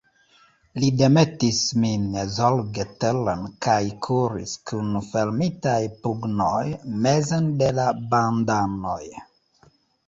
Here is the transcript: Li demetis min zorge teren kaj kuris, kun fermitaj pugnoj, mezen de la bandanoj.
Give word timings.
Li 0.83 0.87
demetis 1.01 1.59
min 1.83 2.07
zorge 2.37 2.87
teren 3.03 3.45
kaj 3.67 3.77
kuris, 4.09 4.57
kun 4.71 4.91
fermitaj 5.13 5.79
pugnoj, 6.01 6.65
mezen 7.07 7.55
de 7.63 7.71
la 7.83 7.89
bandanoj. 8.17 9.01